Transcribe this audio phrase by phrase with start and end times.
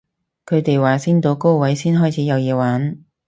[0.47, 3.03] 佢哋話升到高位先開始有嘢玩